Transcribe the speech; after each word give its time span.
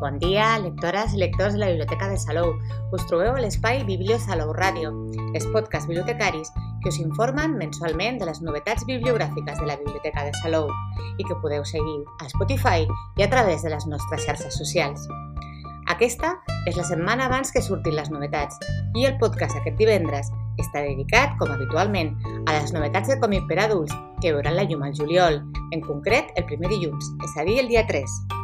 Bon 0.00 0.16
dia, 0.18 0.56
lectores 0.56 1.12
i 1.12 1.18
lectors 1.20 1.52
de 1.52 1.58
la 1.60 1.66
Biblioteca 1.66 2.06
de 2.08 2.16
Salou. 2.16 2.54
Us 2.96 3.02
trobeu 3.04 3.34
a 3.36 3.40
l'espai 3.44 3.82
Biblio 3.84 4.16
Salou 4.16 4.54
Ràdio, 4.56 4.94
els 5.36 5.44
podcasts 5.52 5.90
bibliotecaris 5.90 6.48
que 6.80 6.88
us 6.88 6.96
informen 7.02 7.58
mensualment 7.60 8.16
de 8.16 8.30
les 8.30 8.40
novetats 8.40 8.86
bibliogràfiques 8.88 9.60
de 9.60 9.68
la 9.68 9.76
Biblioteca 9.76 10.24
de 10.24 10.32
Salou 10.40 10.72
i 11.18 11.28
que 11.28 11.36
podeu 11.44 11.68
seguir 11.68 11.98
a 12.16 12.30
Spotify 12.32 12.88
i 13.20 13.26
a 13.26 13.28
través 13.28 13.60
de 13.60 13.74
les 13.74 13.84
nostres 13.92 14.24
xarxes 14.24 14.56
socials. 14.56 15.04
Aquesta 15.92 16.32
és 16.64 16.80
la 16.80 16.88
setmana 16.88 17.28
abans 17.28 17.52
que 17.52 17.60
surtin 17.60 18.00
les 18.00 18.08
novetats 18.08 18.56
i 18.96 19.04
el 19.04 19.20
podcast 19.20 19.60
aquest 19.60 19.76
divendres 19.76 20.32
està 20.56 20.80
dedicat, 20.80 21.36
com 21.36 21.52
habitualment, 21.52 22.16
a 22.48 22.56
les 22.56 22.72
novetats 22.72 23.12
de 23.12 23.20
còmic 23.20 23.44
per 23.52 23.60
adults 23.68 23.92
que 24.24 24.32
veuran 24.32 24.56
la 24.56 24.64
llum 24.64 24.88
al 24.88 24.96
juliol, 24.96 25.42
en 25.76 25.84
concret 25.84 26.32
el 26.40 26.48
primer 26.48 26.72
dilluns, 26.72 27.16
és 27.20 27.36
a 27.36 27.44
dir, 27.44 27.60
el 27.60 27.68
dia 27.68 27.84
3. 27.84 28.39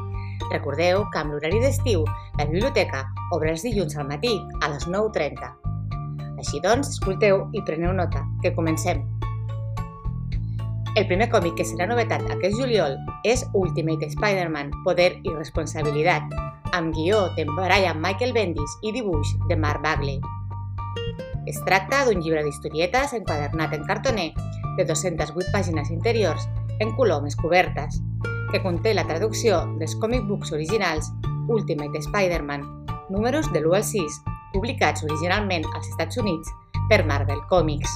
Recordeu 0.52 1.05
que 1.12 1.20
amb 1.20 1.34
l'horari 1.34 1.59
d'estiu, 1.62 2.05
la 2.38 2.46
biblioteca 2.46 3.05
obre 3.34 3.50
els 3.55 3.64
dilluns 3.66 3.96
al 3.96 4.06
matí 4.09 4.36
a 4.62 4.70
les 4.70 4.86
9.30. 4.86 5.50
Així 6.38 6.60
doncs, 6.62 6.95
escolteu 6.95 7.46
i 7.56 7.62
preneu 7.66 7.95
nota, 7.96 8.22
que 8.42 8.55
comencem. 8.55 9.02
El 10.96 11.05
primer 11.10 11.27
còmic 11.32 11.59
que 11.59 11.66
serà 11.69 11.88
novetat 11.91 12.24
aquest 12.32 12.56
juliol 12.56 12.95
és 13.28 13.42
Ultimate 13.59 14.09
Spider-Man, 14.14 14.70
Poder 14.86 15.10
i 15.24 15.34
Responsabilitat, 15.34 16.30
amb 16.77 16.94
guió 16.97 17.27
de 17.36 17.44
Brian 17.50 18.00
Michael 18.00 18.33
Bendis 18.36 18.78
i 18.83 18.94
dibuix 18.97 19.34
de 19.50 19.58
Mark 19.60 19.83
Bagley. 19.84 20.20
Es 21.47 21.60
tracta 21.66 22.05
d'un 22.06 22.22
llibre 22.22 22.42
d'historietes 22.47 23.12
enquadernat 23.19 23.75
en 23.77 23.84
cartoner 23.86 24.31
de 24.78 24.86
208 24.88 25.53
pàgines 25.53 25.92
interiors 25.92 26.48
en 26.81 26.92
color 26.97 27.22
més 27.25 27.36
cobertes, 27.38 28.00
que 28.50 28.62
conté 28.62 28.94
la 28.94 29.06
traducció 29.06 29.64
dels 29.80 29.97
comic 30.02 30.27
books 30.28 30.52
originals 30.52 31.12
Ultimate 31.48 31.98
Spider-Man, 31.98 32.64
números 33.11 33.50
de 33.53 33.61
l'1 33.61 33.77
al 33.77 33.84
6, 33.84 34.20
publicats 34.53 35.05
originalment 35.05 35.66
als 35.75 35.88
Estats 35.88 36.16
Units 36.16 36.53
per 36.88 37.05
Marvel 37.06 37.42
Comics. 37.50 37.91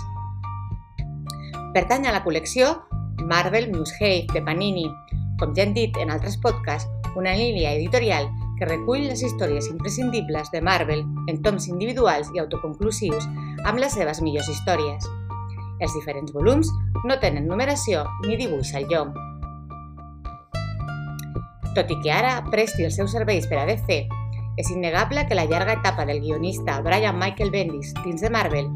Pertany 1.74 2.06
a 2.06 2.14
la 2.14 2.22
col·lecció 2.24 2.74
Marvel 3.22 3.70
Must-Have 3.72 4.26
de 4.34 4.42
Panini, 4.42 4.88
com 5.38 5.54
ja 5.54 5.64
hem 5.64 5.74
dit 5.74 5.96
en 6.02 6.10
altres 6.10 6.36
podcasts, 6.42 6.90
una 7.16 7.34
línia 7.34 7.72
editorial 7.74 8.28
que 8.58 8.68
recull 8.68 9.06
les 9.08 9.22
històries 9.24 9.70
imprescindibles 9.70 10.50
de 10.52 10.60
Marvel 10.60 11.00
en 11.32 11.40
toms 11.42 11.66
individuals 11.70 12.28
i 12.34 12.42
autoconclusius 12.42 13.26
amb 13.64 13.80
les 13.80 13.96
seves 13.96 14.20
millors 14.20 14.50
històries. 14.52 15.08
Els 15.80 15.96
diferents 15.96 16.34
volums 16.36 16.68
no 17.08 17.16
tenen 17.22 17.48
numeració 17.48 18.04
ni 18.26 18.36
dibuix 18.36 18.74
al 18.76 18.86
llom, 18.90 19.14
tot 21.74 21.90
i 21.90 21.98
que 22.02 22.12
ara 22.12 22.38
presti 22.50 22.84
els 22.86 22.96
seus 22.98 23.12
serveis 23.14 23.46
per 23.50 23.60
a 23.60 23.66
DC, 23.68 24.02
és 24.60 24.70
innegable 24.70 25.26
que 25.28 25.36
la 25.38 25.46
llarga 25.48 25.78
etapa 25.78 26.04
del 26.06 26.20
guionista 26.20 26.80
Brian 26.82 27.18
Michael 27.18 27.50
Bendis 27.50 27.94
dins 28.04 28.20
de 28.20 28.30
Marvel 28.30 28.68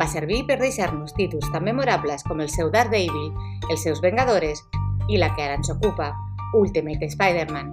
va 0.00 0.08
servir 0.08 0.42
per 0.48 0.58
deixar-nos 0.60 1.14
títols 1.14 1.48
tan 1.52 1.64
memorables 1.64 2.24
com 2.26 2.40
el 2.40 2.50
seu 2.50 2.70
Daredevil, 2.72 3.30
els 3.70 3.84
seus 3.86 4.02
Vengadores 4.02 4.64
i 5.08 5.18
la 5.20 5.32
que 5.36 5.44
ara 5.46 5.56
ens 5.60 5.70
ocupa, 5.70 6.12
Ultimate 6.58 7.08
Spider-Man. 7.12 7.72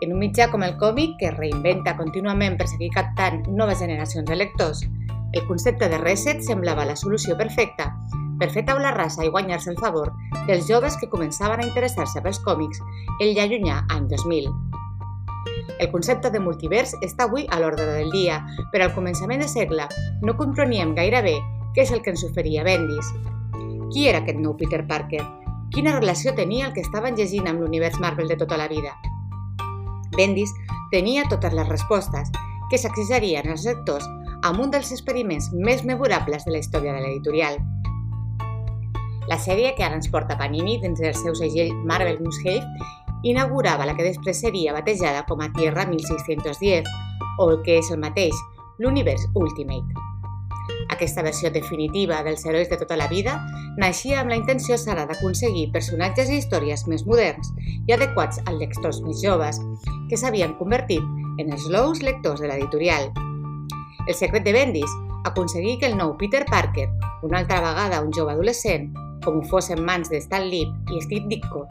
En 0.00 0.14
un 0.14 0.20
mitjà 0.20 0.48
com 0.50 0.62
el 0.64 0.76
còmic, 0.80 1.18
que 1.20 1.28
es 1.28 1.36
reinventa 1.36 1.96
contínuament 1.96 2.56
per 2.56 2.68
seguir 2.68 2.90
captant 2.94 3.42
noves 3.48 3.80
generacions 3.84 4.28
de 4.28 4.36
lectors, 4.36 4.84
el 5.32 5.46
concepte 5.46 5.88
de 5.88 5.98
reset 6.00 6.40
semblava 6.42 6.88
la 6.88 6.96
solució 6.96 7.36
perfecta 7.38 7.92
per 8.40 8.48
fer 8.50 8.64
taula 8.64 8.90
rasa 8.96 9.22
i 9.26 9.30
guanyar-se 9.30 9.70
el 9.74 9.78
favor 9.78 10.10
dels 10.48 10.66
joves 10.66 10.96
que 10.96 11.10
començaven 11.12 11.60
a 11.60 11.66
interessar-se 11.66 12.22
pels 12.24 12.40
còmics 12.46 12.80
el 13.20 13.34
ja 13.36 13.44
llunyà 13.46 13.82
any 13.92 14.08
2000. 14.08 14.48
El 15.80 15.90
concepte 15.92 16.30
de 16.32 16.40
multivers 16.40 16.94
està 17.04 17.26
avui 17.28 17.46
a 17.48 17.60
l'ordre 17.60 17.86
del 17.86 18.10
dia, 18.12 18.40
però 18.72 18.88
al 18.88 18.94
començament 18.96 19.44
de 19.44 19.48
segle 19.48 19.86
no 20.24 20.36
compreníem 20.36 20.94
gaire 20.96 21.22
bé 21.24 21.36
què 21.76 21.84
és 21.84 21.92
el 21.92 22.02
que 22.02 22.12
ens 22.14 22.24
oferia 22.26 22.64
Bendis. 22.64 23.12
Qui 23.92 24.08
era 24.08 24.20
aquest 24.24 24.40
nou 24.40 24.56
Peter 24.56 24.82
Parker? 24.88 25.22
Quina 25.74 25.94
relació 25.94 26.34
tenia 26.34 26.66
el 26.66 26.74
que 26.74 26.84
estaven 26.84 27.16
llegint 27.16 27.48
amb 27.48 27.62
l'univers 27.62 28.00
Marvel 28.02 28.28
de 28.28 28.38
tota 28.40 28.58
la 28.58 28.68
vida? 28.68 28.96
Bendis 30.16 30.52
tenia 30.90 31.28
totes 31.30 31.54
les 31.54 31.68
respostes, 31.68 32.32
que 32.70 32.78
s'accessarien 32.78 33.48
als 33.50 33.66
lectors 33.66 34.08
amb 34.42 34.60
un 34.62 34.72
dels 34.72 34.92
experiments 34.94 35.50
més 35.52 35.84
memorables 35.84 36.46
de 36.46 36.56
la 36.56 36.64
història 36.64 36.96
de 36.96 37.04
l'editorial– 37.04 37.60
la 39.30 39.38
sèrie 39.38 39.76
que 39.78 39.84
ara 39.86 39.94
ens 39.94 40.10
porta 40.10 40.34
Panini 40.34 40.80
dins 40.82 40.98
del 40.98 41.14
seu 41.14 41.36
segell 41.38 41.70
Marvel 41.86 42.18
Must-Have 42.18 42.66
inaugurava 43.30 43.86
la 43.86 43.94
que 43.94 44.02
després 44.02 44.40
seria 44.42 44.74
batejada 44.74 45.22
com 45.28 45.42
a 45.44 45.50
Tierra 45.54 45.84
1610, 45.86 46.88
o 47.38 47.50
el 47.52 47.60
que 47.62 47.76
és 47.78 47.90
el 47.94 48.00
mateix, 48.02 48.34
l'univers 48.82 49.28
Ultimate. 49.38 50.08
Aquesta 50.90 51.22
versió 51.22 51.50
definitiva 51.54 52.24
dels 52.26 52.42
herois 52.46 52.70
de 52.70 52.78
tota 52.80 52.96
la 52.98 53.06
vida 53.10 53.36
naixia 53.78 54.18
amb 54.20 54.32
la 54.32 54.38
intenció 54.40 54.78
sala 54.78 55.04
d'aconseguir 55.06 55.70
personatges 55.74 56.30
i 56.30 56.40
històries 56.40 56.86
més 56.90 57.04
moderns 57.06 57.52
i 57.86 57.94
adequats 57.94 58.40
als 58.46 58.58
lectors 58.58 58.98
més 59.04 59.22
joves, 59.22 59.60
que 60.10 60.18
s'havien 60.18 60.56
convertit 60.58 61.04
en 61.38 61.52
els 61.52 61.68
nous 61.70 62.02
lectors 62.02 62.42
de 62.42 62.50
l'editorial. 62.50 63.12
El 64.08 64.16
secret 64.16 64.42
de 64.42 64.56
Bendis, 64.56 64.90
aconseguir 65.28 65.78
que 65.78 65.86
el 65.86 65.96
nou 66.00 66.16
Peter 66.18 66.42
Parker, 66.50 66.88
una 67.22 67.44
altra 67.44 67.60
vegada 67.62 68.02
un 68.02 68.10
jove 68.16 68.34
adolescent, 68.34 68.90
com 69.24 69.40
ho 69.40 69.44
fos 69.46 69.70
en 69.70 69.84
mans 69.84 70.10
de 70.10 70.20
Stan 70.22 70.46
Lee 70.48 70.68
i 70.94 71.02
Steve 71.04 71.28
Ditko, 71.30 71.66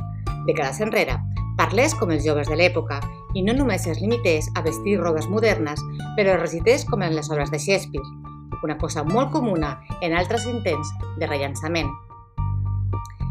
dècades 0.47 0.81
enrere, 0.85 1.17
parlés 1.59 1.95
com 1.99 2.11
els 2.15 2.23
joves 2.23 2.47
de 2.47 2.55
l'època 2.55 3.01
i 3.35 3.43
no 3.43 3.53
només 3.53 3.85
es 3.87 3.99
limités 4.01 4.47
a 4.55 4.63
vestir 4.65 4.97
robes 4.99 5.27
modernes, 5.27 5.81
però 6.17 6.37
recités 6.37 6.85
com 6.87 7.03
en 7.03 7.15
les 7.15 7.29
obres 7.29 7.51
de 7.51 7.59
Shakespeare, 7.59 8.05
una 8.63 8.77
cosa 8.77 9.03
molt 9.03 9.31
comuna 9.31 9.79
en 10.01 10.15
altres 10.15 10.45
intents 10.47 10.93
de 11.19 11.27
rellançament. 11.27 11.91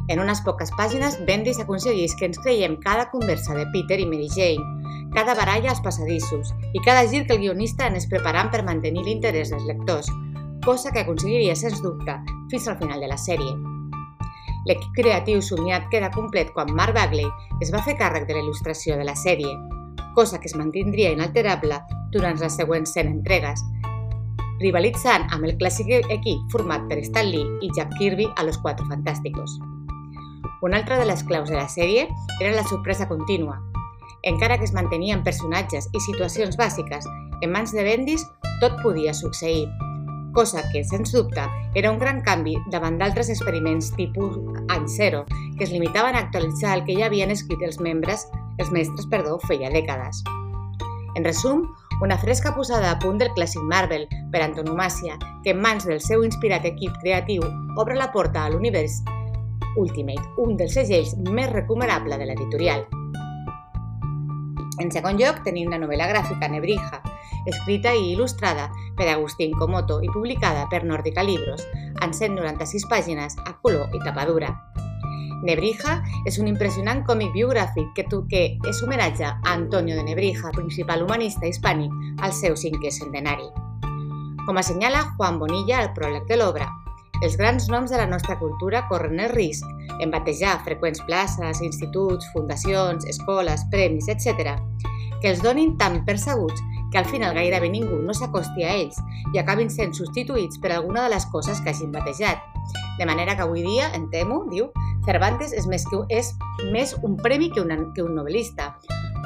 En 0.08 0.20
unes 0.22 0.40
poques 0.40 0.70
pàgines, 0.76 1.18
Bendis 1.28 1.60
aconsegueix 1.60 2.14
que 2.16 2.28
ens 2.30 2.40
creiem 2.40 2.78
cada 2.84 3.10
conversa 3.12 3.56
de 3.56 3.66
Peter 3.74 3.98
i 4.00 4.06
Mary 4.08 4.28
Jane, 4.32 4.64
cada 5.12 5.34
baralla 5.36 5.72
als 5.72 5.82
passadissos 5.84 6.52
i 6.72 6.80
cada 6.84 7.04
gir 7.08 7.26
que 7.26 7.36
el 7.36 7.44
guionista 7.44 7.88
anés 7.88 8.08
preparant 8.08 8.52
per 8.52 8.64
mantenir 8.64 9.04
l'interès 9.04 9.52
dels 9.52 9.68
lectors, 9.68 10.12
cosa 10.64 10.92
que 10.92 11.04
aconseguiria, 11.04 11.56
sens 11.56 11.82
dubte, 11.84 12.16
fins 12.52 12.68
al 12.68 12.80
final 12.80 13.04
de 13.04 13.12
la 13.12 13.20
sèrie. 13.20 13.67
L'equip 14.68 14.92
creatiu 14.92 15.40
somiat 15.40 15.86
queda 15.88 16.10
complet 16.12 16.50
quan 16.52 16.74
Mark 16.76 16.92
Bagley 16.92 17.24
es 17.64 17.70
va 17.72 17.80
fer 17.86 17.96
càrrec 17.96 18.26
de 18.28 18.34
la 18.36 18.42
il·lustració 18.42 18.98
de 19.00 19.06
la 19.08 19.16
sèrie, 19.16 19.54
cosa 20.14 20.40
que 20.42 20.50
es 20.50 20.56
mantindria 20.60 21.12
inalterable 21.14 21.78
durant 22.12 22.36
les 22.42 22.58
següents 22.60 22.92
100 22.92 23.08
entregues, 23.14 23.62
rivalitzant 24.60 25.24
amb 25.32 25.48
el 25.48 25.56
clàssic 25.56 25.88
equip 26.00 26.52
format 26.52 26.84
per 26.90 27.00
Stan 27.06 27.30
Lee 27.30 27.48
i 27.64 27.72
Jack 27.72 27.96
Kirby 27.96 28.28
a 28.36 28.44
Los 28.44 28.58
Cuatro 28.58 28.84
Fantásticos. 28.92 29.56
Una 30.60 30.76
altra 30.82 30.98
de 30.98 31.06
les 31.06 31.24
claus 31.24 31.48
de 31.48 31.56
la 31.56 31.68
sèrie 31.68 32.08
era 32.40 32.52
la 32.52 32.66
sorpresa 32.66 33.08
contínua. 33.08 33.60
Encara 34.26 34.58
que 34.58 34.66
es 34.66 34.74
mantenien 34.74 35.22
personatges 35.24 35.88
i 35.94 36.00
situacions 36.02 36.58
bàsiques 36.58 37.06
en 37.40 37.52
mans 37.54 37.72
de 37.72 37.86
Bendis, 37.86 38.26
tot 38.60 38.82
podia 38.82 39.14
succeir, 39.14 39.68
cosa 40.32 40.62
que, 40.72 40.84
sens 40.84 41.12
dubte, 41.12 41.42
era 41.74 41.90
un 41.90 41.98
gran 41.98 42.20
canvi 42.22 42.56
davant 42.72 42.98
d'altres 42.98 43.30
experiments 43.32 43.90
tipus 43.96 44.38
any 44.68 44.86
zero, 44.88 45.24
que 45.56 45.64
es 45.64 45.72
limitaven 45.72 46.16
a 46.16 46.24
actualitzar 46.26 46.76
el 46.76 46.84
que 46.84 46.96
ja 46.98 47.06
havien 47.06 47.30
escrit 47.30 47.62
els 47.62 47.80
membres, 47.80 48.26
els 48.58 48.70
mestres, 48.70 49.06
perdó, 49.06 49.38
feia 49.46 49.70
dècades. 49.70 50.22
En 51.16 51.24
resum, 51.24 51.64
una 52.00 52.18
fresca 52.18 52.54
posada 52.54 52.92
a 52.92 52.98
punt 53.02 53.18
del 53.18 53.32
clàssic 53.34 53.62
Marvel 53.66 54.06
per 54.30 54.42
antonomàcia 54.44 55.16
que 55.42 55.50
en 55.50 55.62
mans 55.62 55.86
del 55.88 56.00
seu 56.00 56.22
inspirat 56.22 56.66
equip 56.68 56.94
creatiu 57.02 57.42
obre 57.76 57.96
la 57.98 58.12
porta 58.12 58.44
a 58.44 58.52
l'univers 58.52 59.00
Ultimate, 59.78 60.22
un 60.38 60.56
dels 60.58 60.74
segells 60.74 61.14
més 61.30 61.50
recomanable 61.52 62.18
de 62.18 62.26
l'editorial. 62.26 62.86
En 64.78 64.90
segon 64.94 65.18
lloc, 65.18 65.42
tenim 65.46 65.70
la 65.70 65.78
novel·la 65.82 66.06
gràfica 66.10 66.48
Nebrija, 66.50 67.02
escrita 67.46 67.92
i 67.94 68.12
il·lustrada 68.14 68.68
per 68.96 69.08
Agustín 69.12 69.54
Comoto 69.58 70.00
i 70.02 70.10
publicada 70.10 70.66
per 70.70 70.84
Nòrdica 70.84 71.22
Libros, 71.22 71.62
en 72.02 72.14
196 72.14 72.88
pàgines 72.90 73.38
a 73.44 73.54
color 73.62 73.94
i 73.94 74.02
tapadura. 74.04 74.54
Nebrija 75.42 76.00
és 76.26 76.40
un 76.42 76.48
impressionant 76.50 77.04
còmic 77.06 77.30
biogràfic 77.36 77.94
que, 77.94 78.04
que 78.30 78.42
és 78.66 78.82
homenatge 78.82 79.28
a 79.28 79.36
Antonio 79.52 79.94
de 79.96 80.02
Nebrija, 80.02 80.50
principal 80.56 81.04
humanista 81.06 81.46
hispànic, 81.46 81.94
al 82.20 82.34
seu 82.34 82.58
cinquè 82.58 82.90
centenari. 82.90 83.46
Com 84.46 84.58
assenyala 84.58 85.04
Juan 85.14 85.38
Bonilla 85.38 85.82
al 85.82 85.92
pròleg 85.94 86.26
de 86.26 86.40
l'obra, 86.40 86.66
els 87.20 87.34
grans 87.36 87.66
noms 87.68 87.90
de 87.90 87.98
la 87.98 88.06
nostra 88.06 88.38
cultura 88.38 88.84
corren 88.88 89.18
el 89.20 89.32
risc 89.32 89.66
en 89.98 90.12
batejar 90.14 90.60
freqüents 90.66 91.02
places, 91.06 91.62
instituts, 91.66 92.28
fundacions, 92.32 93.06
escoles, 93.10 93.64
premis, 93.72 94.06
etc., 94.08 94.54
que 95.18 95.32
els 95.32 95.42
donin 95.42 95.74
tan 95.78 96.04
percebuts 96.06 96.62
que 96.92 96.98
al 96.98 97.06
final 97.06 97.34
gairebé 97.36 97.68
ningú 97.70 98.00
no 98.02 98.14
s'acosti 98.14 98.64
a 98.64 98.74
ells 98.76 99.00
i 99.34 99.40
acabin 99.40 99.70
sent 99.70 99.94
substituïts 99.96 100.60
per 100.62 100.72
alguna 100.72 101.04
de 101.06 101.14
les 101.14 101.26
coses 101.32 101.60
que 101.60 101.70
hagin 101.70 101.92
batejat. 101.92 102.38
De 102.98 103.06
manera 103.06 103.36
que 103.36 103.44
avui 103.44 103.62
dia, 103.62 103.90
en 103.94 104.08
temo, 104.10 104.44
diu, 104.50 104.70
Cervantes 105.08 105.54
és 105.56 105.64
més, 105.64 105.84
que, 105.88 106.02
és 106.12 106.34
més 106.72 106.94
un 107.06 107.14
premi 107.16 107.48
que, 107.48 107.62
una, 107.64 107.78
que 107.96 108.02
un 108.04 108.16
novel·lista, 108.18 108.74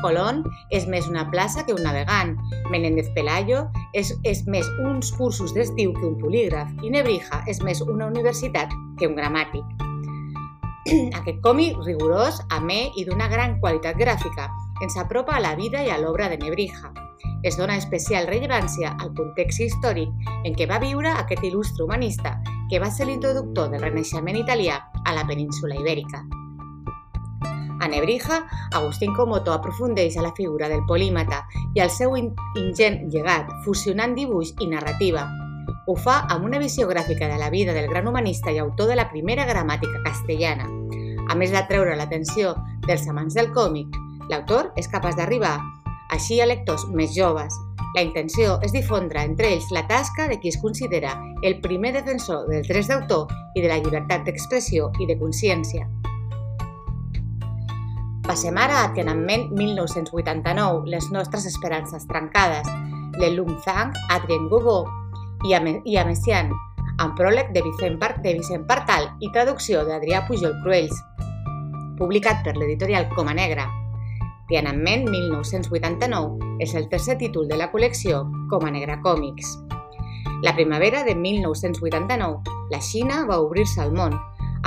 Colón 0.02 0.42
és 0.74 0.86
més 0.90 1.06
una 1.10 1.24
plaça 1.30 1.64
que 1.66 1.74
un 1.74 1.82
navegant, 1.82 2.34
Menéndez 2.70 3.08
Pelayo 3.16 3.64
és, 3.98 4.12
és 4.28 4.42
més 4.50 4.68
uns 4.82 5.12
cursos 5.18 5.54
d'estiu 5.54 5.94
que 5.96 6.06
un 6.06 6.18
polígraf 6.20 6.70
i 6.82 6.90
Nebrija 6.94 7.42
és 7.50 7.62
més 7.66 7.82
una 7.86 8.10
universitat 8.10 8.74
que 8.98 9.08
un 9.10 9.16
gramàtic. 9.18 9.64
Aquest 11.20 11.38
còmic 11.42 11.78
rigorós, 11.86 12.42
amè 12.58 12.82
i 12.98 13.06
d'una 13.06 13.30
gran 13.30 13.58
qualitat 13.62 13.98
gràfica 13.98 14.50
ens 14.82 14.98
apropa 14.98 15.38
a 15.38 15.42
la 15.42 15.54
vida 15.58 15.82
i 15.86 15.90
a 15.94 15.98
l'obra 16.02 16.28
de 16.30 16.40
Nebrija, 16.42 16.90
es 17.42 17.56
dona 17.58 17.76
especial 17.76 18.28
rellevància 18.30 18.94
al 18.98 19.12
context 19.18 19.60
històric 19.60 20.28
en 20.46 20.54
què 20.54 20.68
va 20.70 20.80
viure 20.82 21.10
aquest 21.10 21.42
il·lustre 21.44 21.84
humanista 21.84 22.36
que 22.70 22.80
va 22.80 22.90
ser 22.90 23.08
l'introductor 23.08 23.70
del 23.72 23.82
Renaixement 23.82 24.38
italià 24.38 24.78
a 25.04 25.14
la 25.16 25.26
península 25.26 25.76
ibèrica. 25.76 26.22
A 27.82 27.88
Nebrija, 27.88 28.44
Agustín 28.70 29.12
Comoto 29.12 29.52
aprofundeix 29.52 30.16
a 30.16 30.22
la 30.22 30.30
figura 30.36 30.68
del 30.70 30.84
polímata 30.86 31.42
i 31.74 31.82
al 31.82 31.90
seu 31.90 32.14
ingent 32.14 33.08
llegat, 33.10 33.50
fusionant 33.64 34.14
dibuix 34.14 34.54
i 34.62 34.70
narrativa. 34.70 35.26
Ho 35.90 35.96
fa 35.98 36.20
amb 36.30 36.46
una 36.46 36.62
visió 36.62 36.86
gràfica 36.86 37.26
de 37.26 37.40
la 37.42 37.50
vida 37.50 37.74
del 37.74 37.90
gran 37.90 38.06
humanista 38.06 38.54
i 38.54 38.62
autor 38.62 38.86
de 38.86 39.00
la 39.02 39.08
primera 39.10 39.48
gramàtica 39.50 40.04
castellana. 40.06 40.70
A 41.26 41.34
més 41.34 41.50
d'atreure 41.50 41.98
l'atenció 41.98 42.54
dels 42.86 43.08
amants 43.10 43.34
del 43.34 43.50
còmic, 43.50 43.98
l'autor 44.30 44.70
és 44.78 44.86
capaç 44.86 45.18
d'arribar 45.18 45.58
així 46.12 46.40
a 46.40 46.46
lectors 46.46 46.84
més 46.92 47.14
joves. 47.16 47.56
La 47.96 48.04
intenció 48.04 48.56
és 48.64 48.72
difondre 48.72 49.20
entre 49.24 49.50
ells 49.52 49.68
la 49.74 49.84
tasca 49.88 50.28
de 50.28 50.38
qui 50.40 50.48
es 50.52 50.60
considera 50.60 51.16
el 51.42 51.58
primer 51.64 51.92
defensor 51.96 52.46
dels 52.48 52.68
drets 52.68 52.88
d'autor 52.88 53.32
i 53.56 53.64
de 53.64 53.68
la 53.68 53.80
llibertat 53.82 54.24
d'expressió 54.24 54.88
i 55.00 55.08
de 55.10 55.18
consciència. 55.20 55.88
Passem 58.22 58.56
ara 58.56 58.84
a 58.84 58.92
Tiananmen 58.94 59.48
1989, 59.58 60.86
les 60.88 61.10
nostres 61.10 61.44
esperances 61.50 62.06
trencades, 62.08 62.68
de 63.18 63.30
Lung 63.34 63.58
Zhang, 63.64 63.92
Adrien 64.14 64.48
Gogó 64.48 64.86
i, 65.44 65.52
a 65.52 65.60
Messian, 66.06 66.54
amb 67.02 67.18
pròleg 67.18 67.50
de 67.52 67.64
Vicent, 67.66 67.98
de 68.22 68.34
Vicent 68.38 68.64
Partal 68.70 69.10
i 69.20 69.30
traducció 69.34 69.84
d'Adrià 69.84 70.24
Pujol 70.28 70.54
Cruells, 70.62 70.96
publicat 71.98 72.44
per 72.46 72.56
l'editorial 72.56 73.10
Coma 73.12 73.34
Negra. 73.34 73.81
Tiananmen 74.52 75.06
1989 75.08 76.58
és 76.60 76.74
el 76.76 76.90
tercer 76.92 77.14
títol 77.16 77.46
de 77.48 77.56
la 77.56 77.70
col·lecció 77.72 78.18
Com 78.50 78.66
a 78.68 78.72
Negra 78.74 78.98
Còmics. 79.00 79.54
La 80.44 80.52
primavera 80.52 81.00
de 81.06 81.14
1989, 81.16 82.52
la 82.68 82.80
Xina 82.84 83.22
va 83.24 83.38
obrir-se 83.40 83.80
al 83.80 83.94
món. 83.96 84.12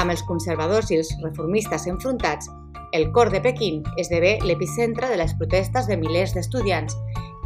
Amb 0.02 0.10
els 0.10 0.24
conservadors 0.26 0.90
i 0.90 0.98
els 0.98 1.12
reformistes 1.22 1.86
enfrontats, 1.86 2.50
el 2.98 3.12
cor 3.14 3.30
de 3.30 3.44
Pequín 3.46 3.84
esdevé 4.02 4.40
l'epicentre 4.42 5.06
de 5.12 5.22
les 5.22 5.38
protestes 5.38 5.86
de 5.86 6.00
milers 6.02 6.34
d'estudiants 6.34 6.98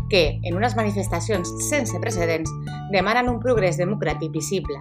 que, 0.08 0.40
en 0.40 0.56
unes 0.56 0.80
manifestacions 0.80 1.52
sense 1.68 2.00
precedents, 2.00 2.56
demanen 2.96 3.28
un 3.28 3.44
progrés 3.44 3.76
democràtic 3.76 4.32
visible. 4.32 4.80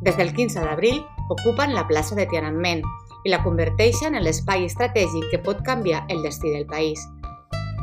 Des 0.00 0.16
del 0.16 0.32
15 0.32 0.64
d'abril 0.64 1.04
ocupen 1.28 1.76
la 1.76 1.84
plaça 1.86 2.16
de 2.16 2.24
Tiananmen, 2.32 2.80
i 3.24 3.30
la 3.30 3.42
converteixen 3.44 4.16
en 4.18 4.24
l'espai 4.24 4.66
estratègic 4.66 5.28
que 5.30 5.42
pot 5.42 5.62
canviar 5.66 6.04
el 6.08 6.22
destí 6.22 6.50
del 6.50 6.66
país. 6.66 7.02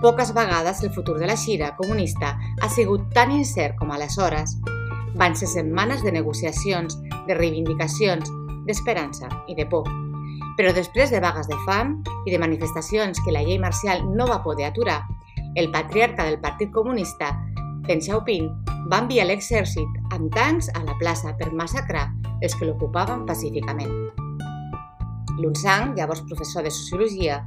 Poques 0.01 0.33
vegades 0.33 0.81
el 0.83 0.93
futur 0.95 1.17
de 1.19 1.27
la 1.27 1.35
Xira 1.35 1.73
comunista 1.75 2.37
ha 2.61 2.69
sigut 2.69 3.09
tan 3.13 3.31
incert 3.35 3.75
com 3.79 3.91
aleshores. 3.91 4.55
Van 5.19 5.35
ser 5.35 5.49
setmanes 5.51 6.03
de 6.03 6.13
negociacions, 6.15 6.95
de 7.27 7.35
reivindicacions, 7.35 8.31
d'esperança 8.67 9.27
i 9.47 9.55
de 9.55 9.65
por. 9.67 9.87
Però 10.55 10.71
després 10.75 11.11
de 11.11 11.19
vagues 11.23 11.47
de 11.51 11.57
fam 11.65 11.97
i 12.25 12.31
de 12.31 12.39
manifestacions 12.39 13.19
que 13.25 13.35
la 13.35 13.43
llei 13.43 13.59
marcial 13.59 14.05
no 14.07 14.27
va 14.27 14.43
poder 14.43 14.69
aturar, 14.69 15.01
el 15.55 15.71
patriarca 15.71 16.23
del 16.23 16.39
Partit 16.39 16.71
Comunista, 16.71 17.33
Deng 17.87 18.03
Xiaoping, 18.05 18.47
va 18.91 19.01
enviar 19.03 19.25
l'exèrcit 19.27 20.13
amb 20.15 20.31
tancs 20.35 20.69
a 20.77 20.83
la 20.85 20.95
plaça 21.01 21.35
per 21.39 21.51
massacrar 21.51 22.07
els 22.39 22.55
que 22.55 22.69
l'ocupaven 22.69 23.25
pacíficament. 23.27 23.91
Lunsang, 25.39 25.95
llavors 25.97 26.21
professor 26.27 26.63
de 26.63 26.71
Sociologia, 26.71 27.39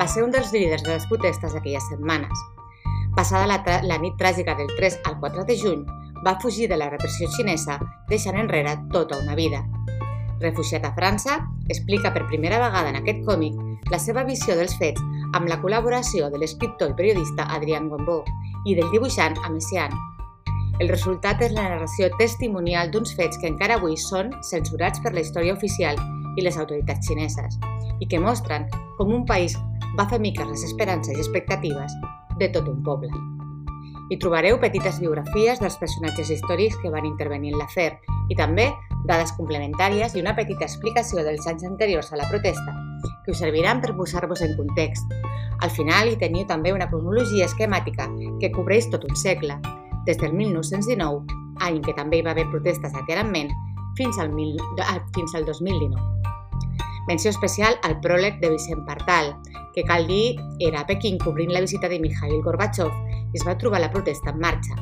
va 0.00 0.06
ser 0.10 0.24
un 0.24 0.34
dels 0.34 0.52
líders 0.52 0.84
de 0.84 0.92
les 0.94 1.06
protestes 1.10 1.54
d'aquelles 1.54 1.88
setmanes. 1.90 2.44
Passada 3.16 3.46
la, 3.48 3.60
la 3.86 3.98
nit 4.02 4.18
tràgica 4.20 4.56
del 4.58 4.68
3 4.76 5.00
al 5.08 5.18
4 5.22 5.46
de 5.48 5.56
juny, 5.56 5.86
va 6.26 6.38
fugir 6.42 6.68
de 6.68 6.76
la 6.76 6.90
repressió 6.90 7.28
xinesa, 7.36 7.78
deixant 8.10 8.36
enrere 8.40 8.76
tota 8.92 9.18
una 9.22 9.36
vida. 9.38 9.62
Refugiat 10.40 10.84
a 10.84 10.92
França, 10.96 11.38
explica 11.68 12.12
per 12.12 12.26
primera 12.28 12.58
vegada 12.60 12.90
en 12.92 12.98
aquest 13.00 13.22
còmic 13.24 13.56
la 13.92 14.00
seva 14.02 14.24
visió 14.26 14.56
dels 14.58 14.74
fets 14.80 15.00
amb 15.38 15.48
la 15.48 15.60
col·laboració 15.62 16.28
de 16.32 16.40
l'escriptor 16.42 16.92
i 16.92 16.98
periodista 16.98 17.46
Adrián 17.56 17.88
Gombó 17.88 18.22
i 18.66 18.74
del 18.76 18.90
dibuixant 18.92 19.38
Amessian. 19.48 19.94
El 20.82 20.90
resultat 20.92 21.40
és 21.40 21.54
la 21.56 21.64
narració 21.70 22.10
testimonial 22.18 22.90
d'uns 22.92 23.14
fets 23.16 23.40
que 23.40 23.48
encara 23.48 23.78
avui 23.78 23.96
són 23.96 24.34
censurats 24.44 25.00
per 25.00 25.14
la 25.14 25.22
història 25.24 25.54
oficial 25.56 25.96
i 26.36 26.44
les 26.44 26.58
autoritats 26.60 27.08
xineses, 27.08 27.58
i 28.00 28.08
que 28.08 28.20
mostren 28.20 28.68
com 28.98 29.12
un 29.12 29.24
país 29.28 29.56
va 29.98 30.08
fer 30.10 30.20
miques 30.20 30.48
les 30.48 30.64
esperances 30.68 31.16
i 31.16 31.22
expectatives 31.22 31.96
de 32.38 32.50
tot 32.52 32.68
un 32.68 32.82
poble. 32.84 33.10
Hi 34.06 34.18
trobareu 34.22 34.60
petites 34.62 35.00
biografies 35.02 35.58
dels 35.58 35.76
personatges 35.80 36.30
històrics 36.30 36.76
que 36.82 36.92
van 36.92 37.08
intervenir 37.08 37.54
en 37.54 37.58
l'afer 37.58 37.88
i 38.30 38.36
també 38.38 38.68
dades 39.06 39.32
complementàries 39.38 40.14
i 40.14 40.22
una 40.22 40.34
petita 40.36 40.66
explicació 40.66 41.24
dels 41.26 41.46
anys 41.50 41.64
anteriors 41.66 42.12
a 42.12 42.20
la 42.20 42.28
protesta, 42.30 42.74
que 43.24 43.34
us 43.34 43.42
serviran 43.42 43.80
per 43.82 43.96
posar-vos 43.98 44.42
en 44.46 44.54
context. 44.58 45.10
Al 45.62 45.72
final 45.74 46.12
hi 46.12 46.18
teniu 46.20 46.46
també 46.46 46.74
una 46.74 46.88
cronologia 46.90 47.48
esquemàtica 47.50 48.06
que 48.40 48.52
cobreix 48.54 48.90
tot 48.92 49.06
un 49.08 49.16
segle, 49.16 49.58
des 50.06 50.18
del 50.22 50.34
1919, 50.38 51.24
any 51.66 51.80
que 51.82 51.96
també 51.96 52.20
hi 52.20 52.26
va 52.26 52.36
haver 52.36 52.46
protestes 52.52 52.94
a 52.94 53.02
Tiananmen, 53.06 53.50
fins 53.96 54.18
al, 54.18 54.30
mil, 54.30 54.54
fins 55.16 55.34
al 55.34 55.46
2019. 55.48 56.15
Menció 57.06 57.30
especial 57.30 57.78
al 57.86 58.00
pròleg 58.02 58.40
de 58.40 58.50
Vicent 58.50 58.82
Partal, 58.84 59.36
que 59.74 59.84
cal 59.86 60.08
dir 60.08 60.34
era 60.58 60.80
a 60.80 60.86
Pequín 60.86 61.18
cobrint 61.22 61.52
la 61.54 61.62
visita 61.62 61.88
de 61.88 62.00
Mikhail 62.02 62.42
Gorbachev 62.42 62.90
i 63.14 63.38
es 63.38 63.46
va 63.46 63.58
trobar 63.58 63.80
la 63.80 63.92
protesta 63.92 64.32
en 64.34 64.40
marxa. 64.42 64.74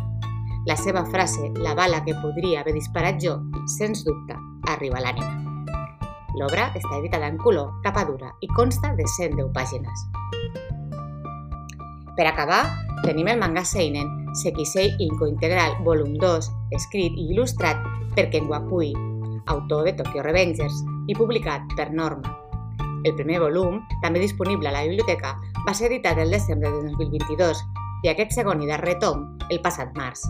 La 0.65 0.76
seva 0.81 1.05
frase, 1.05 1.50
la 1.61 1.75
bala 1.75 2.00
que 2.05 2.17
podria 2.23 2.62
haver 2.62 2.73
disparat 2.73 3.20
jo, 3.20 3.37
sens 3.77 4.06
dubte, 4.06 4.39
arriba 4.72 4.96
a 4.96 5.05
l'ànima. 5.05 5.34
L'obra 6.41 6.70
està 6.72 6.96
editada 6.96 7.29
en 7.29 7.37
color, 7.39 7.75
tapa 7.84 8.06
dura 8.08 8.32
i 8.41 8.49
consta 8.56 8.94
de 8.96 9.05
110 9.05 9.53
pàgines. 9.53 10.06
Per 12.17 12.27
acabar, 12.31 12.65
tenim 13.05 13.29
el 13.29 13.39
manga 13.39 13.67
Seinen 13.69 14.08
Sekisei 14.34 14.96
Inco 14.99 15.29
Integral, 15.29 15.77
volum 15.84 16.17
2, 16.19 16.49
escrit 16.75 17.13
i 17.20 17.29
il·lustrat 17.34 17.84
per 18.17 18.31
Ken 18.32 18.49
Wakui, 18.49 18.94
autor 19.53 19.84
de 19.84 19.93
Tokyo 20.01 20.25
Revengers, 20.25 20.81
i 21.08 21.17
publicat 21.17 21.69
per 21.77 21.91
Norma. 21.93 22.32
El 23.05 23.15
primer 23.19 23.41
volum, 23.43 23.82
també 24.03 24.23
disponible 24.23 24.70
a 24.70 24.73
la 24.73 24.84
biblioteca, 24.87 25.34
va 25.67 25.75
ser 25.77 25.91
editat 25.91 26.19
el 26.19 26.32
desembre 26.32 26.70
de 26.73 26.94
2022 26.96 27.61
i 28.05 28.11
aquest 28.13 28.32
segon 28.37 28.63
i 28.65 28.69
darrer 28.69 28.96
tom 29.01 29.27
el 29.51 29.61
passat 29.65 29.93
març. 29.96 30.25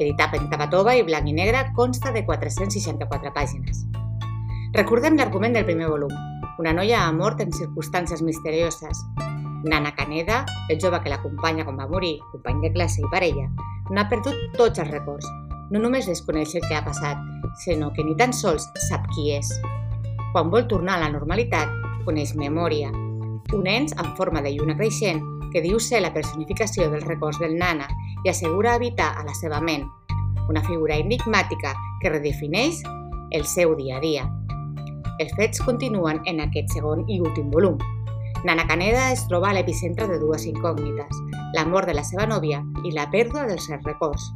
Editat 0.00 0.36
en 0.36 0.48
tapa 0.52 0.68
tova 0.72 0.94
i 0.96 1.04
blanc 1.04 1.28
i 1.28 1.34
negre, 1.36 1.66
consta 1.76 2.12
de 2.12 2.24
464 2.28 3.32
pàgines. 3.36 3.84
Recordem 4.76 5.16
l'argument 5.18 5.56
del 5.56 5.66
primer 5.68 5.88
volum. 5.90 6.12
Una 6.60 6.72
noia 6.76 7.02
ha 7.06 7.12
mort 7.16 7.40
en 7.40 7.52
circumstàncies 7.52 8.22
misterioses. 8.22 9.04
Nana 9.64 9.92
Caneda, 9.96 10.44
el 10.68 10.80
jove 10.80 11.00
que 11.04 11.12
l'acompanya 11.12 11.64
quan 11.64 11.80
va 11.80 11.88
morir, 11.88 12.18
company 12.32 12.60
de 12.64 12.72
classe 12.76 13.00
i 13.00 13.12
parella, 13.12 13.48
n'ha 13.90 14.08
perdut 14.08 14.36
tots 14.56 14.80
els 14.80 14.92
records. 14.92 15.28
No 15.70 15.78
només 15.78 16.08
desconeix 16.10 16.56
el 16.58 16.64
que 16.66 16.74
ha 16.74 16.84
passat, 16.84 17.20
sinó 17.62 17.92
que 17.94 18.02
ni 18.02 18.16
tan 18.18 18.32
sols 18.34 18.66
sap 18.88 19.04
qui 19.14 19.30
és. 19.36 19.50
Quan 20.32 20.50
vol 20.50 20.66
tornar 20.66 20.96
a 20.98 21.04
la 21.04 21.12
normalitat, 21.12 21.70
coneix 22.06 22.34
memòria, 22.34 22.90
un 23.54 23.66
ens 23.70 23.94
en 23.98 24.10
forma 24.18 24.42
de 24.42 24.50
lluna 24.54 24.76
creixent 24.78 25.22
que 25.52 25.62
diu 25.62 25.78
ser 25.82 26.02
la 26.02 26.12
personificació 26.14 26.88
dels 26.90 27.06
records 27.06 27.38
del 27.42 27.56
nana 27.58 27.88
i 28.24 28.30
assegura 28.30 28.74
habitar 28.74 29.12
a 29.18 29.24
la 29.26 29.34
seva 29.38 29.60
ment, 29.62 29.86
una 30.50 30.62
figura 30.66 30.98
enigmàtica 30.98 31.74
que 32.02 32.10
redefineix 32.10 32.82
el 33.30 33.46
seu 33.46 33.74
dia 33.78 33.98
a 33.98 34.02
dia. 34.02 34.26
Els 35.22 35.34
fets 35.38 35.62
continuen 35.62 36.22
en 36.26 36.42
aquest 36.42 36.74
segon 36.74 37.04
i 37.06 37.20
últim 37.20 37.50
volum. 37.54 37.78
Nana 38.44 38.66
Caneda 38.66 39.10
es 39.12 39.26
troba 39.28 39.50
a 39.50 39.54
l'epicentre 39.54 40.06
de 40.08 40.18
dues 40.18 40.46
incògnites, 40.48 41.18
la 41.54 41.66
mort 41.66 41.90
de 41.90 41.94
la 41.94 42.06
seva 42.06 42.26
nòvia 42.26 42.62
i 42.86 42.94
la 42.96 43.10
pèrdua 43.12 43.46
dels 43.50 43.66
seus 43.68 43.84
records. 43.84 44.30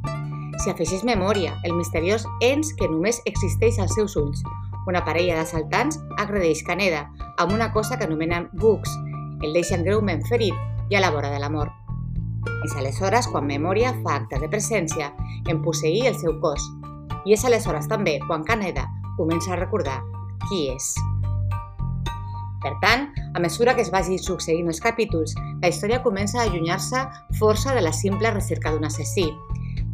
S'hi 0.65 0.71
afegeix 0.73 1.03
memòria, 1.05 1.51
el 1.69 1.75
misteriós 1.77 2.23
ens 2.41 2.71
que 2.79 2.87
només 2.89 3.19
existeix 3.29 3.77
als 3.83 3.93
seus 3.99 4.15
ulls. 4.17 4.39
Una 4.89 5.03
parella 5.05 5.35
d'assaltants 5.37 5.99
agredeix 6.23 6.63
Caneda 6.65 7.03
amb 7.43 7.53
una 7.53 7.67
cosa 7.75 7.99
que 8.01 8.07
anomenen 8.09 8.47
bugs, 8.63 8.89
el 9.45 9.53
deixen 9.53 9.83
greument 9.85 10.23
ferit 10.25 10.57
i 10.89 10.97
a 10.97 11.03
la 11.05 11.11
vora 11.13 11.29
de 11.29 11.43
la 11.43 11.51
mort. 11.53 11.69
És 12.65 12.73
aleshores 12.81 13.29
quan 13.29 13.45
Memòria 13.45 13.91
fa 13.99 14.15
acte 14.23 14.39
de 14.41 14.49
presència 14.49 15.11
en 15.53 15.61
posseir 15.67 16.07
el 16.09 16.17
seu 16.17 16.39
cos. 16.41 16.65
I 17.29 17.37
és 17.37 17.45
aleshores 17.45 17.91
també 17.91 18.15
quan 18.25 18.47
Caneda 18.49 18.87
comença 19.19 19.53
a 19.53 19.59
recordar 19.61 19.99
qui 20.47 20.71
és. 20.73 20.95
Per 22.65 22.73
tant, 22.81 23.11
a 23.37 23.45
mesura 23.45 23.77
que 23.77 23.85
es 23.85 23.93
vagi 23.93 24.17
succeint 24.17 24.73
els 24.73 24.81
capítols, 24.81 25.37
la 25.61 25.69
història 25.69 26.01
comença 26.01 26.41
a 26.41 26.47
allunyar-se 26.49 27.05
força 27.37 27.77
de 27.77 27.85
la 27.85 27.93
simple 27.93 28.33
recerca 28.33 28.73
d'un 28.73 28.89
assassí. 28.89 29.29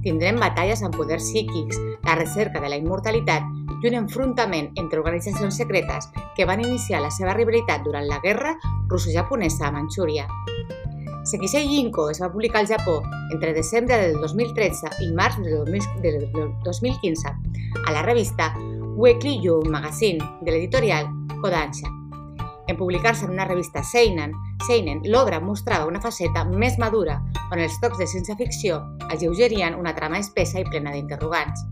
Tindrem 0.04 0.40
batalles 0.40 0.82
amb 0.82 0.96
poders 0.96 1.26
psíquics, 1.28 1.78
la 2.06 2.16
recerca 2.16 2.60
de 2.60 2.70
la 2.72 2.78
immortalitat 2.80 3.44
i 3.80 3.88
un 3.88 3.96
enfrontament 3.98 4.70
entre 4.80 5.00
organitzacions 5.00 5.56
secretes 5.60 6.08
que 6.36 6.46
van 6.48 6.64
iniciar 6.64 7.02
la 7.04 7.12
seva 7.12 7.34
rivalitat 7.36 7.84
durant 7.84 8.08
la 8.08 8.20
guerra 8.24 8.56
russo-japonesa 8.88 9.68
a 9.68 9.72
Manxúria. 9.76 10.26
Sekisei 11.28 11.68
Yinko 11.68 12.08
es 12.10 12.20
va 12.22 12.32
publicar 12.32 12.62
al 12.62 12.68
Japó 12.70 13.02
entre 13.30 13.52
desembre 13.52 14.00
del 14.00 14.18
2013 14.20 15.04
i 15.04 15.12
març 15.12 15.36
del 15.44 16.26
2015 16.64 17.36
a 17.84 17.92
la 17.92 18.02
revista 18.02 18.54
Weekly 18.96 19.38
Young 19.44 19.68
Magazine 19.68 20.24
de 20.40 20.52
l'editorial 20.52 21.12
Kodansha. 21.40 21.99
En 22.70 22.76
publicar-se 22.76 23.24
en 23.24 23.32
una 23.32 23.44
revista 23.44 23.82
Seinen, 23.82 24.32
Seinen 24.64 25.00
l'obra 25.02 25.40
mostrava 25.42 25.88
una 25.90 25.98
faceta 26.00 26.44
més 26.46 26.76
madura 26.78 27.16
on 27.50 27.58
els 27.58 27.74
tocs 27.82 27.98
de 27.98 28.06
ciència-ficció 28.06 28.76
alleugerien 29.10 29.74
una 29.74 29.90
trama 29.96 30.20
espessa 30.22 30.60
i 30.62 30.68
plena 30.68 30.92
d'interrogants. 30.94 31.64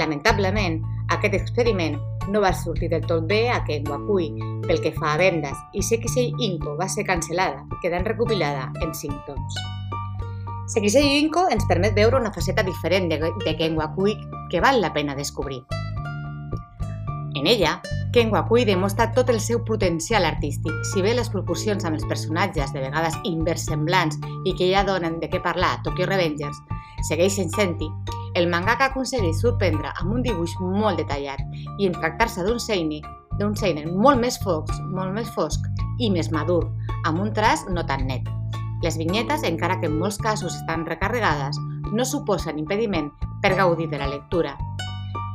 Lamentablement, 0.00 0.78
aquest 1.12 1.36
experiment 1.36 1.98
no 2.32 2.40
va 2.40 2.54
sortir 2.56 2.88
del 2.88 3.04
tot 3.04 3.28
bé 3.28 3.50
a 3.52 3.60
Ken 3.68 3.84
Wakui 3.90 4.30
pel 4.64 4.80
que 4.80 4.94
fa 4.96 5.12
a 5.12 5.20
vendes 5.20 5.60
i 5.76 5.84
Sekisei 5.84 6.32
Inko 6.48 6.72
va 6.80 6.88
ser 6.88 7.04
cancel·lada, 7.04 7.66
quedant 7.84 8.08
recopilada 8.08 8.70
en 8.80 8.96
5 8.96 9.20
toms. 9.28 9.60
Sekisei 10.72 11.18
Inko 11.20 11.50
ens 11.52 11.68
permet 11.68 11.92
veure 11.92 12.16
una 12.16 12.32
faceta 12.32 12.64
diferent 12.64 13.12
de, 13.12 13.20
de 13.44 13.56
Ken 13.60 13.76
Wakui 13.76 14.16
que 14.48 14.64
val 14.64 14.80
la 14.80 14.94
pena 14.96 15.18
descobrir. 15.20 15.66
En 17.36 17.46
ella, 17.46 17.82
Ken 18.12 18.32
Wakui 18.32 18.64
demostra 18.66 19.12
tot 19.14 19.28
el 19.30 19.38
seu 19.38 19.60
potencial 19.62 20.24
artístic. 20.26 20.72
Si 20.90 20.98
bé 21.02 21.12
les 21.14 21.28
proporcions 21.30 21.84
amb 21.86 21.94
els 21.94 22.06
personatges, 22.10 22.72
de 22.74 22.80
vegades 22.82 23.14
inversemblants 23.28 24.18
i 24.42 24.54
que 24.58 24.66
ja 24.72 24.82
donen 24.82 25.20
de 25.20 25.28
què 25.30 25.38
parlar 25.44 25.76
a 25.76 25.82
Tokyo 25.84 26.08
Revengers, 26.10 26.58
segueixen 27.06 27.52
sent-hi, 27.54 27.86
el 28.34 28.48
mangaka 28.50 28.88
aconsegueix 28.90 29.38
sorprendre 29.38 29.92
amb 30.02 30.16
un 30.16 30.24
dibuix 30.26 30.56
molt 30.58 30.98
detallat 30.98 31.38
i 31.78 31.86
en 31.86 31.94
tractar-se 31.94 32.42
d'un 32.42 32.58
seinen, 32.58 33.06
d'un 33.38 33.54
seinen 33.54 33.94
molt 33.94 34.18
més 34.18 34.40
fosc, 34.42 34.74
molt 34.90 35.14
més 35.14 35.30
fosc 35.36 35.70
i 36.02 36.10
més 36.10 36.32
madur, 36.34 36.64
amb 37.06 37.22
un 37.22 37.30
traç 37.30 37.62
no 37.70 37.86
tan 37.86 38.08
net. 38.10 38.26
Les 38.82 38.98
vinyetes, 38.98 39.46
encara 39.46 39.78
que 39.78 39.86
en 39.86 39.98
molts 40.02 40.18
casos 40.18 40.58
estan 40.58 40.82
recarregades, 40.88 41.62
no 41.94 42.02
suposen 42.02 42.58
impediment 42.58 43.12
per 43.38 43.54
gaudir 43.54 43.86
de 43.86 44.02
la 44.02 44.10
lectura. 44.10 44.56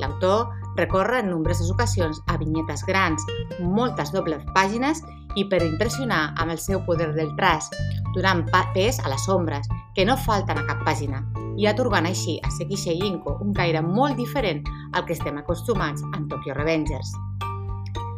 L'autor 0.01 0.49
recorre 0.75 1.19
en 1.19 1.29
nombroses 1.31 1.71
ocasions 1.71 2.21
a 2.27 2.37
vinyetes 2.37 2.85
grans, 2.87 3.23
moltes 3.59 4.11
dobles 4.15 4.43
pàgines 4.55 5.01
i 5.35 5.45
per 5.51 5.63
impressionar 5.63 6.33
amb 6.39 6.55
el 6.55 6.59
seu 6.59 6.81
poder 6.85 7.11
del 7.15 7.31
traç, 7.39 7.69
donant 8.15 8.45
pes 8.73 8.99
a 8.99 9.09
les 9.11 9.29
ombres, 9.29 9.67
que 9.95 10.05
no 10.05 10.17
falten 10.17 10.59
a 10.59 10.65
cap 10.67 10.83
pàgina, 10.87 11.23
i 11.57 11.67
atorgant 11.67 12.07
així 12.07 12.39
a 12.43 12.51
Sekisei 12.51 12.99
Inko 13.07 13.37
un 13.43 13.53
caire 13.55 13.81
molt 13.81 14.19
diferent 14.19 14.63
al 14.93 15.05
que 15.05 15.15
estem 15.15 15.37
acostumats 15.37 16.03
en 16.15 16.27
Tokyo 16.27 16.53
Revengers. 16.53 17.11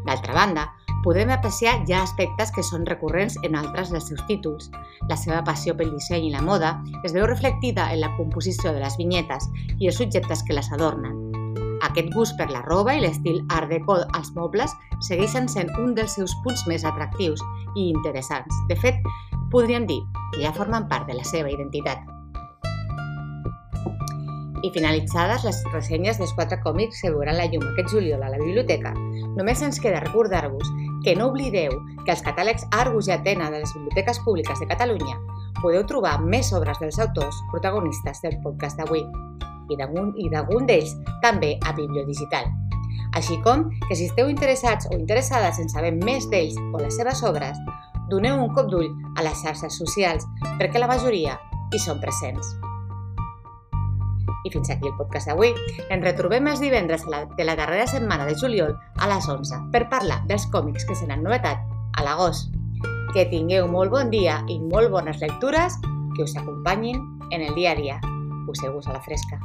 D'altra 0.07 0.33
banda, 0.33 0.67
podem 1.03 1.29
apreciar 1.29 1.83
ja 1.87 2.01
aspectes 2.03 2.51
que 2.55 2.63
són 2.65 2.85
recurrents 2.87 3.37
en 3.43 3.55
altres 3.59 3.91
dels 3.93 4.09
seus 4.09 4.23
títols. 4.27 4.71
La 5.09 5.17
seva 5.19 5.43
passió 5.45 5.75
pel 5.77 5.93
disseny 5.93 6.29
i 6.29 6.33
la 6.33 6.41
moda 6.41 6.77
es 7.03 7.13
veu 7.13 7.27
reflectida 7.27 7.91
en 7.93 8.01
la 8.01 8.13
composició 8.17 8.73
de 8.73 8.81
les 8.83 8.97
vinyetes 8.97 9.49
i 9.77 9.87
els 9.87 9.99
subjectes 10.01 10.43
que 10.47 10.57
les 10.57 10.71
adornen, 10.73 11.26
aquest 11.86 12.12
gust 12.13 12.38
per 12.39 12.50
la 12.51 12.63
roba 12.65 12.96
i 12.96 13.01
l'estil 13.03 13.43
art 13.53 13.69
déco 13.69 14.00
als 14.17 14.34
mobles 14.36 14.74
segueixen 15.07 15.48
sent 15.51 15.72
un 15.81 15.96
dels 15.98 16.17
seus 16.17 16.34
punts 16.43 16.65
més 16.67 16.86
atractius 16.86 17.43
i 17.75 17.89
interessants. 17.89 18.53
De 18.69 18.77
fet, 18.79 19.00
podríem 19.51 19.88
dir 19.88 20.01
que 20.34 20.43
ja 20.43 20.53
formen 20.53 20.88
part 20.89 21.07
de 21.07 21.17
la 21.17 21.25
seva 21.27 21.51
identitat. 21.51 22.03
I 24.65 24.72
finalitzades 24.74 25.46
les 25.46 25.60
ressenyes 25.72 26.17
dels 26.17 26.34
quatre 26.34 26.57
còmics 26.63 27.03
que 27.03 27.12
veuran 27.13 27.38
la 27.38 27.46
llum 27.46 27.63
aquest 27.69 27.93
juliol 27.93 28.24
a 28.25 28.31
la 28.34 28.41
biblioteca, 28.41 28.91
només 29.38 29.62
ens 29.62 29.79
queda 29.79 30.01
recordar-vos 30.01 30.72
que 31.05 31.15
no 31.15 31.29
oblideu 31.29 31.77
que 32.03 32.12
als 32.12 32.25
catàlegs 32.25 32.65
Argus 32.74 33.07
i 33.07 33.13
Atena 33.15 33.51
de 33.53 33.62
les 33.62 33.74
biblioteques 33.77 34.19
públiques 34.25 34.60
de 34.60 34.67
Catalunya 34.67 35.19
podeu 35.62 35.86
trobar 35.89 36.17
més 36.22 36.51
obres 36.57 36.81
dels 36.81 37.00
autors 37.00 37.38
protagonistes 37.53 38.22
del 38.25 38.41
podcast 38.43 38.81
d'avui 38.81 39.05
i 39.69 39.79
d'algun 39.79 40.69
d'ells 40.69 40.95
també 41.24 41.57
a 41.65 41.74
Bibliodigital. 41.74 42.47
Així 43.17 43.39
com 43.41 43.67
que 43.88 43.95
si 43.95 44.07
esteu 44.09 44.29
interessats 44.29 44.88
o 44.91 44.97
interessades 44.97 45.59
en 45.59 45.69
saber 45.71 45.93
més 45.95 46.27
d'ells 46.31 46.57
o 46.74 46.81
les 46.81 46.95
seves 46.97 47.24
obres, 47.24 47.57
doneu 48.12 48.39
un 48.39 48.53
cop 48.55 48.69
d'ull 48.71 48.89
a 49.17 49.25
les 49.25 49.43
xarxes 49.43 49.77
socials 49.79 50.27
perquè 50.59 50.79
la 50.79 50.89
majoria 50.91 51.38
hi 51.74 51.79
són 51.83 52.00
presents. 52.03 52.55
I 54.47 54.51
fins 54.53 54.69
aquí 54.71 54.88
el 54.88 54.95
podcast 54.95 55.27
d'avui. 55.27 55.51
Ens 55.91 56.05
retrobem 56.05 56.47
els 56.47 56.62
divendres 56.63 57.03
de 57.03 57.47
la 57.47 57.57
darrera 57.59 57.88
setmana 57.89 58.27
de 58.29 58.38
juliol 58.39 58.77
a 58.95 59.09
les 59.12 59.27
11 59.27 59.59
per 59.74 59.89
parlar 59.91 60.21
dels 60.29 60.47
còmics 60.53 60.88
que 60.88 60.95
se 60.95 61.09
n'han 61.09 61.25
novetat 61.25 61.59
a 61.97 62.05
l'agost. 62.07 62.53
Que 63.12 63.27
tingueu 63.27 63.67
molt 63.67 63.91
bon 63.91 64.13
dia 64.13 64.39
i 64.47 64.59
molt 64.62 64.93
bones 64.93 65.19
lectures 65.24 65.75
que 66.15 66.24
us 66.24 66.38
acompanyin 66.38 67.03
en 67.31 67.43
el 67.43 67.53
dia 67.55 67.75
a 67.75 67.79
dia. 67.81 68.01
Poseu-vos 68.47 68.88
a 68.88 68.95
la 68.95 69.03
fresca. 69.03 69.41